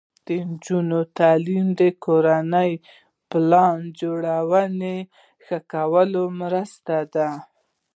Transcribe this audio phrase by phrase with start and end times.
[0.25, 2.71] د نجونو تعلیم د کورنۍ
[3.29, 4.97] پلان جوړونې
[5.45, 7.29] ښه کولو مرسته ده.